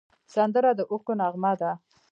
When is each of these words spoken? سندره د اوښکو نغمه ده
سندره 0.33 0.71
د 0.75 0.81
اوښکو 0.91 1.13
نغمه 1.21 1.53
ده 1.61 1.71